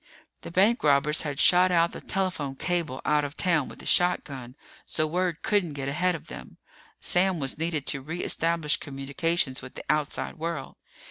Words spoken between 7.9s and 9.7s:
re establish communications